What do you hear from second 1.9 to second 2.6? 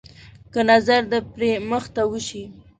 ته وشي.